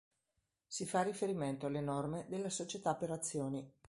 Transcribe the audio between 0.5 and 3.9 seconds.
Si fa riferimento alle norme della società per azioni.